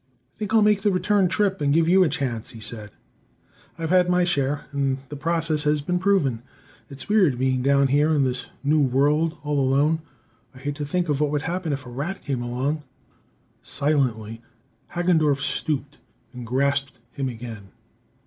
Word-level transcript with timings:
"Think 0.35 0.51
I'll 0.51 0.63
make 0.63 0.81
the 0.81 0.91
return 0.91 1.27
trip, 1.27 1.61
and 1.61 1.71
give 1.75 1.87
you 1.87 2.03
a 2.03 2.09
chance," 2.09 2.49
he 2.49 2.59
said. 2.59 2.89
"I've 3.77 3.91
had 3.91 4.09
my 4.09 4.23
share, 4.23 4.65
and 4.71 4.97
the 5.09 5.15
process 5.15 5.61
has 5.65 5.81
been 5.81 5.99
proven. 5.99 6.41
It's 6.89 7.07
weird, 7.07 7.37
being 7.37 7.61
down 7.61 7.87
in 7.91 8.23
this 8.23 8.47
new 8.63 8.79
world 8.81 9.37
all 9.43 9.59
alone. 9.59 10.01
I'd 10.55 10.61
hate 10.61 10.75
to 10.77 10.87
think 10.87 11.07
what 11.07 11.29
would 11.29 11.43
happen 11.43 11.71
if 11.71 11.85
a 11.85 11.89
rat 11.91 12.23
came 12.23 12.41
along!" 12.41 12.81
Silently, 13.61 14.41
Hagendorff 14.95 15.39
stooped 15.39 15.99
and 16.33 16.47
grasped 16.47 16.97
him 17.11 17.29
again. 17.29 17.69